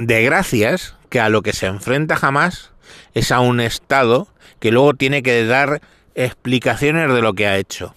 De 0.00 0.22
gracias 0.22 0.94
que 1.10 1.20
a 1.20 1.28
lo 1.28 1.42
que 1.42 1.52
se 1.52 1.66
enfrenta 1.66 2.16
jamás 2.16 2.70
es 3.12 3.30
a 3.32 3.40
un 3.40 3.60
Estado 3.60 4.28
que 4.58 4.70
luego 4.70 4.94
tiene 4.94 5.22
que 5.22 5.44
dar 5.44 5.82
explicaciones 6.14 7.12
de 7.12 7.20
lo 7.20 7.34
que 7.34 7.46
ha 7.46 7.58
hecho. 7.58 7.94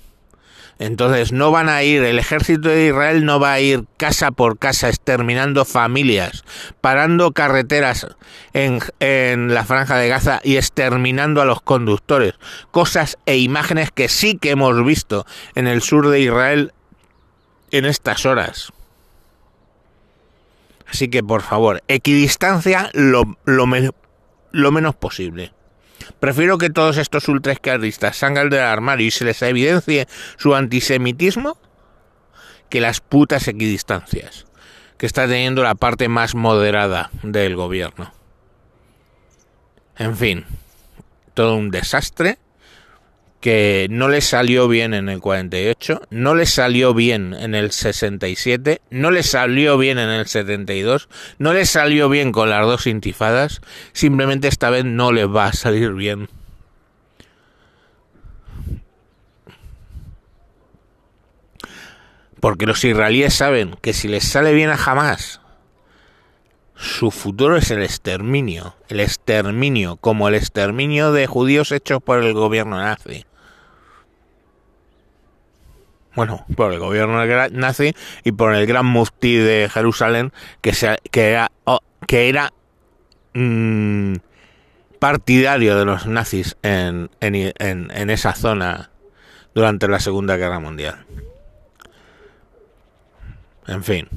Entonces 0.80 1.32
no 1.32 1.50
van 1.52 1.70
a 1.70 1.82
ir, 1.82 2.04
el 2.04 2.20
ejército 2.20 2.68
de 2.68 2.88
Israel 2.88 3.24
no 3.24 3.40
va 3.40 3.54
a 3.54 3.62
ir 3.62 3.86
casa 3.96 4.32
por 4.32 4.60
casa 4.60 4.90
exterminando 4.90 5.64
familias, 5.64 6.44
parando 6.82 7.32
carreteras 7.32 8.06
en, 8.52 8.82
en, 9.00 9.54
la 9.54 9.64
franja 9.64 9.96
de 9.96 10.10
Gaza 10.10 10.42
y 10.44 10.58
exterminando 10.58 11.42
a 11.42 11.46
los 11.46 11.62
conductores. 11.62 12.34
Cosas 12.72 13.18
e 13.26 13.38
imágenes 13.38 13.92
que 13.92 14.10
sí 14.10 14.38
que 14.38 14.50
hemos 14.50 14.84
visto 14.84 15.26
en 15.56 15.68
el 15.68 15.82
sur 15.82 16.10
de 16.10 16.20
Israel 16.20 16.74
en 17.72 17.86
estas 17.86 18.26
horas. 18.26 18.74
Así 20.94 21.08
que 21.08 21.24
por 21.24 21.42
favor, 21.42 21.82
equidistancia 21.88 22.92
lo, 22.94 23.40
lo, 23.46 23.66
lo 24.52 24.72
menos 24.72 24.96
posible. 24.96 25.52
Prefiero 26.20 26.60
que 26.60 26.70
todos 26.70 26.98
estos 26.98 27.28
ultraizquierdistas 27.28 28.18
salgan 28.18 28.52
del 28.52 28.60
armario 28.60 29.08
y 29.08 29.12
se 29.12 29.26
les 29.26 29.42
evidencie 29.42 30.08
su 30.38 30.54
antisemitismo 30.54 31.58
que 32.70 32.80
las 32.80 33.02
putas 33.02 33.48
equidistancias 33.48 34.46
que 35.00 35.08
está 35.08 35.26
teniendo 35.26 35.64
la 35.64 35.74
parte 35.74 36.10
más 36.10 36.36
moderada 36.36 37.10
del 37.24 37.56
gobierno. 37.56 38.14
En 39.98 40.16
fin, 40.16 40.46
todo 41.34 41.56
un 41.56 41.72
desastre 41.72 42.38
que 43.44 43.88
no 43.90 44.08
le 44.08 44.22
salió 44.22 44.70
bien 44.70 44.94
en 44.94 45.10
el 45.10 45.20
48, 45.20 46.04
no 46.12 46.34
le 46.34 46.46
salió 46.46 46.94
bien 46.94 47.34
en 47.34 47.56
el 47.56 47.72
67, 47.72 48.80
no 48.90 49.12
le 49.12 49.22
salió 49.22 49.78
bien 49.78 50.00
en 50.00 50.08
el 50.08 50.28
72, 50.28 51.10
no 51.40 51.52
le 51.52 51.66
salió 51.66 52.08
bien 52.08 52.32
con 52.32 52.50
las 52.50 52.66
dos 52.66 52.88
intifadas, 52.88 53.60
simplemente 53.92 54.48
esta 54.48 54.70
vez 54.70 54.86
no 54.86 55.12
le 55.12 55.26
va 55.26 55.48
a 55.48 55.52
salir 55.52 55.92
bien. 55.92 56.30
Porque 62.40 62.66
los 62.66 62.82
israelíes 62.86 63.34
saben 63.34 63.76
que 63.82 63.92
si 63.92 64.08
les 64.08 64.24
sale 64.24 64.54
bien 64.54 64.70
a 64.70 64.76
Hamas, 64.76 65.42
su 66.76 67.12
futuro 67.12 67.58
es 67.58 67.72
el 67.72 67.84
exterminio, 67.84 68.78
el 68.88 69.02
exterminio, 69.02 69.98
como 69.98 70.30
el 70.30 70.36
exterminio 70.36 71.12
de 71.12 71.28
judíos 71.28 71.74
hechos 71.74 72.02
por 72.02 72.24
el 72.24 72.32
gobierno 72.32 72.78
nazi 72.78 73.26
bueno, 76.16 76.46
por 76.56 76.72
el 76.72 76.80
gobierno 76.80 77.26
nazi 77.52 77.96
y 78.24 78.32
por 78.34 78.54
el 78.54 78.66
gran 78.68 78.86
mufti 78.86 79.36
de 79.38 79.70
Jerusalén, 79.70 80.32
que, 80.62 80.74
se, 80.74 80.98
que 81.12 81.32
era, 81.32 81.52
oh, 81.64 81.80
que 82.08 82.30
era 82.30 82.54
mm, 83.34 84.16
partidario 85.00 85.78
de 85.78 85.86
los 85.86 86.06
nazis 86.06 86.56
en, 86.62 87.10
en, 87.20 87.54
en, 87.92 88.10
esa 88.10 88.34
zona 88.34 88.92
durante 89.56 89.88
la 89.88 90.00
Segunda 90.00 90.38
Guerra 90.38 90.60
Mundial. 90.60 91.06
En 93.68 93.84
fin, 93.84 94.08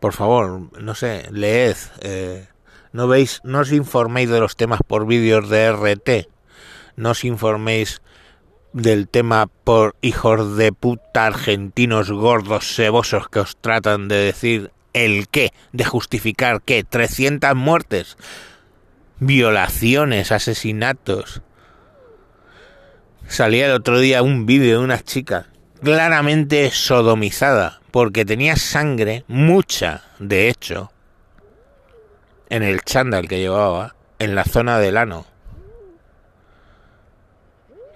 por 0.00 0.14
favor, 0.14 0.70
no 0.80 0.94
sé, 0.94 1.28
leed, 1.30 1.76
eh, 2.00 2.46
no 2.92 3.06
veis, 3.06 3.40
no 3.44 3.60
os 3.60 3.72
informéis 3.72 4.30
de 4.30 4.40
los 4.40 4.56
temas 4.56 4.80
por 4.86 5.06
vídeos 5.06 5.48
de 5.48 5.72
RT, 5.72 6.28
no 6.96 7.10
os 7.10 7.24
informéis 7.24 8.00
del 8.72 9.08
tema 9.08 9.46
por 9.64 9.96
hijos 10.02 10.56
de 10.56 10.72
puta 10.72 11.26
argentinos 11.26 12.10
gordos 12.10 12.74
cebosos 12.74 13.28
que 13.28 13.40
os 13.40 13.56
tratan 13.56 14.08
de 14.08 14.16
decir 14.16 14.70
el 14.92 15.28
qué, 15.28 15.52
de 15.72 15.84
justificar 15.84 16.62
qué, 16.62 16.84
300 16.84 17.54
muertes, 17.54 18.16
violaciones, 19.20 20.32
asesinatos. 20.32 21.42
Salía 23.26 23.66
el 23.66 23.72
otro 23.72 23.98
día 23.98 24.22
un 24.22 24.46
vídeo 24.46 24.78
de 24.78 24.84
una 24.84 25.00
chica 25.00 25.46
claramente 25.82 26.70
sodomizada 26.70 27.80
porque 27.90 28.24
tenía 28.24 28.56
sangre, 28.56 29.24
mucha, 29.28 30.04
de 30.18 30.48
hecho, 30.48 30.92
en 32.50 32.62
el 32.62 32.82
chándal 32.82 33.28
que 33.28 33.38
llevaba, 33.38 33.94
en 34.18 34.34
la 34.34 34.44
zona 34.44 34.78
del 34.78 34.96
ano 34.96 35.26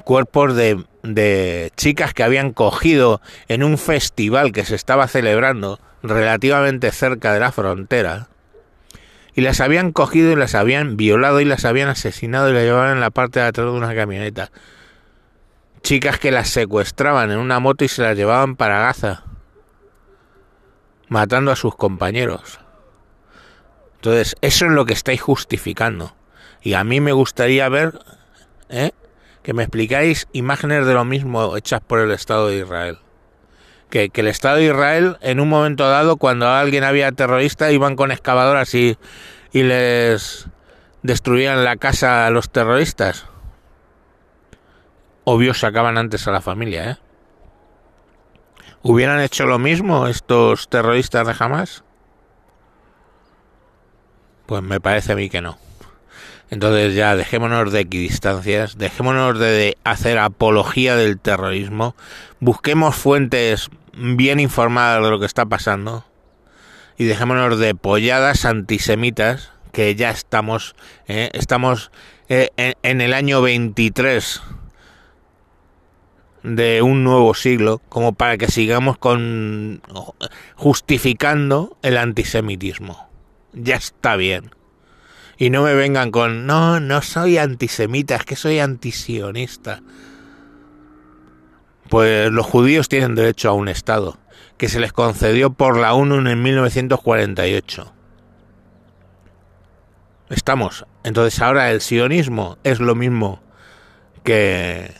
cuerpos 0.03 0.55
de, 0.55 0.85
de 1.03 1.73
chicas 1.77 2.15
que 2.15 2.23
habían 2.23 2.53
cogido 2.53 3.21
en 3.49 3.62
un 3.62 3.79
festival 3.79 4.53
que 4.53 4.65
se 4.65 4.75
estaba 4.75 5.09
celebrando 5.09 5.81
relativamente 6.03 6.91
cerca 6.93 7.33
de 7.33 7.41
la 7.41 7.53
frontera 7.53 8.29
y 9.35 9.41
las 9.41 9.61
habían 9.61 9.93
cogido 9.93 10.33
y 10.33 10.37
las 10.37 10.55
habían 10.55 10.97
violado 10.97 11.41
y 11.41 11.45
las 11.45 11.65
habían 11.65 11.88
asesinado 11.88 12.51
y 12.51 12.53
las 12.53 12.65
llevaban 12.65 12.93
en 12.93 13.01
la 13.01 13.11
parte 13.11 13.41
de 13.41 13.47
atrás 13.47 13.67
de 13.67 13.73
una 13.73 13.95
camioneta. 13.95 14.51
Chicas 15.83 16.19
que 16.19 16.31
las 16.31 16.49
secuestraban 16.49 17.31
en 17.31 17.38
una 17.38 17.59
moto 17.59 17.85
y 17.85 17.88
se 17.88 18.03
las 18.03 18.17
llevaban 18.17 18.57
para 18.57 18.81
Gaza, 18.81 19.25
matando 21.09 21.51
a 21.51 21.57
sus 21.57 21.75
compañeros. 21.75 22.61
Entonces, 23.97 24.37
eso 24.43 24.67
es 24.67 24.73
lo 24.73 24.85
que 24.85 24.93
estáis 24.93 25.21
justificando. 25.21 26.15
Y 26.61 26.75
a 26.75 26.85
mí 26.85 27.01
me 27.01 27.12
gustaría 27.12 27.69
ver 27.69 27.99
¿eh? 28.69 28.93
Que 29.42 29.55
me 29.55 29.64
explicáis 29.64 30.28
imágenes 30.33 30.87
de 30.87 30.94
lo 30.94 31.05
mismo 31.05 31.57
hechas 31.57 31.81
por 31.81 31.98
el 31.98 32.11
Estado 32.12 32.48
de 32.48 32.59
Israel. 32.59 32.98
Que, 33.90 34.11
el 34.12 34.28
Estado 34.28 34.57
de 34.57 34.66
Israel, 34.66 35.18
en 35.20 35.40
un 35.40 35.48
momento 35.48 35.88
dado, 35.88 36.16
cuando 36.16 36.48
alguien 36.48 36.85
había 36.85 37.12
terrorista, 37.12 37.70
iban 37.72 37.96
con 37.96 38.11
excavadoras 38.11 38.74
y, 38.74 38.96
y 39.52 39.64
les 39.64 40.46
destruían 41.02 41.64
la 41.64 41.76
casa 41.76 42.26
a 42.26 42.31
los 42.31 42.50
terroristas. 42.50 43.26
Obvio 45.24 45.55
sacaban 45.55 45.98
antes 45.98 46.26
a 46.26 46.33
la 46.33 46.40
familia, 46.40 46.90
¿eh? 46.90 46.96
¿Hubieran 48.85 49.20
hecho 49.20 49.46
lo 49.46 49.61
mismo 49.61 50.09
estos 50.09 50.68
terroristas 50.68 51.26
de 51.26 51.35
Hamas? 51.38 51.85
Pues 54.46 54.61
me 54.62 54.81
parece 54.81 55.12
a 55.12 55.16
mí 55.16 55.31
que 55.31 55.40
no. 55.40 55.57
Entonces 56.53 56.95
ya 56.95 57.17
dejémonos 57.17 57.73
de 57.73 57.81
equidistancias, 57.81 58.77
dejémonos 58.77 59.38
de 59.38 59.79
hacer 59.85 60.19
apología 60.19 60.97
del 60.97 61.19
terrorismo, 61.19 61.97
busquemos 62.41 62.95
fuentes 62.95 63.71
bien 63.95 64.38
informadas 64.38 65.03
de 65.03 65.09
lo 65.09 65.19
que 65.19 65.25
está 65.25 65.47
pasando 65.47 66.05
y 66.99 67.05
dejémonos 67.05 67.59
de 67.59 67.75
polladas 67.75 68.45
antisemitas 68.45 69.51
que 69.73 69.95
ya 69.95 70.11
estamos, 70.11 70.77
eh, 71.09 71.31
estamos 71.33 71.91
eh, 72.29 72.51
en, 72.83 73.01
el 73.01 73.15
año 73.15 73.41
23 73.41 74.43
de 76.43 76.83
un 76.83 77.03
nuevo 77.03 77.33
siglo 77.33 77.81
como 77.88 78.12
para 78.12 78.37
que 78.37 78.49
sigamos 78.49 78.99
con 78.99 79.81
justificando 80.57 81.79
el 81.81 81.97
antisemitismo. 81.97 83.09
Ya 83.55 83.77
está 83.77 84.17
bien. 84.17 84.51
Y 85.37 85.51
no 85.51 85.62
me 85.62 85.75
vengan 85.75 86.11
con, 86.11 86.47
no, 86.47 86.81
no 86.81 87.03
soy 87.03 87.38
antisemita, 87.38 88.16
es 88.16 88.25
que 88.25 88.37
soy 88.37 88.59
antisionista. 88.59 89.83
Pues 91.88 92.31
los 92.31 92.47
judíos 92.47 92.88
tienen 92.88 93.14
derecho 93.14 93.51
a 93.51 93.53
un 93.53 93.68
Estado, 93.68 94.18
que 94.57 94.68
se 94.68 94.81
les 94.81 94.92
concedió 94.92 95.53
por 95.53 95.77
la 95.77 95.95
ONU 95.95 96.29
en 96.29 96.42
1948. 96.42 97.92
Estamos. 100.31 100.87
Entonces 101.05 101.40
ahora 101.42 101.71
el 101.71 101.81
sionismo 101.81 102.59
es 102.62 102.81
lo 102.81 102.95
mismo 102.95 103.42
que 104.25 104.95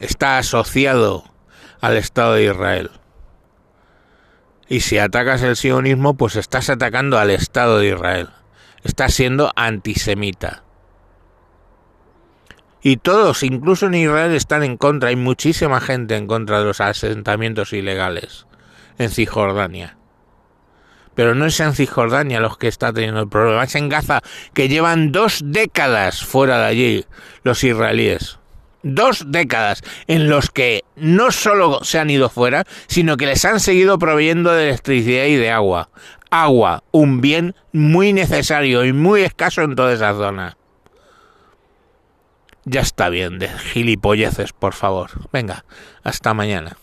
está 0.00 0.38
asociado 0.38 1.24
al 1.80 1.96
Estado 1.96 2.34
de 2.34 2.44
Israel. 2.44 2.90
Y 4.68 4.80
si 4.80 4.98
atacas 4.98 5.42
el 5.42 5.56
sionismo, 5.56 6.16
pues 6.16 6.34
estás 6.36 6.68
atacando 6.68 7.18
al 7.18 7.30
Estado 7.30 7.78
de 7.78 7.88
Israel 7.90 8.28
está 8.86 9.08
siendo 9.08 9.52
antisemita. 9.56 10.62
Y 12.82 12.98
todos, 12.98 13.42
incluso 13.42 13.86
en 13.86 13.94
Israel, 13.94 14.32
están 14.34 14.62
en 14.62 14.76
contra. 14.76 15.08
Hay 15.08 15.16
muchísima 15.16 15.80
gente 15.80 16.16
en 16.16 16.28
contra 16.28 16.60
de 16.60 16.66
los 16.66 16.80
asentamientos 16.80 17.72
ilegales 17.72 18.46
en 18.98 19.10
Cisjordania. 19.10 19.96
Pero 21.16 21.34
no 21.34 21.46
es 21.46 21.58
en 21.60 21.74
Cisjordania 21.74 22.40
los 22.40 22.58
que 22.58 22.68
está 22.68 22.92
teniendo 22.92 23.22
el 23.22 23.28
problema, 23.28 23.64
es 23.64 23.74
en 23.74 23.88
Gaza, 23.88 24.20
que 24.54 24.68
llevan 24.68 25.12
dos 25.12 25.40
décadas 25.44 26.24
fuera 26.24 26.58
de 26.58 26.64
allí 26.66 27.04
los 27.42 27.64
israelíes. 27.64 28.38
Dos 28.82 29.32
décadas 29.32 29.82
en 30.06 30.28
los 30.28 30.50
que 30.50 30.84
no 30.94 31.32
solo 31.32 31.82
se 31.82 31.98
han 31.98 32.10
ido 32.10 32.28
fuera, 32.28 32.64
sino 32.86 33.16
que 33.16 33.26
les 33.26 33.44
han 33.44 33.58
seguido 33.58 33.98
proveyendo 33.98 34.52
de 34.52 34.68
electricidad 34.68 35.24
y 35.24 35.34
de 35.34 35.50
agua 35.50 35.88
agua, 36.30 36.82
un 36.92 37.20
bien 37.20 37.54
muy 37.72 38.12
necesario 38.12 38.84
y 38.84 38.92
muy 38.92 39.22
escaso 39.22 39.62
en 39.62 39.74
toda 39.74 39.92
esa 39.92 40.14
zona. 40.14 40.56
Ya 42.64 42.80
está 42.80 43.08
bien 43.08 43.38
de 43.38 43.48
gilipolleces, 43.48 44.52
por 44.52 44.74
favor. 44.74 45.10
Venga, 45.32 45.64
hasta 46.02 46.34
mañana. 46.34 46.76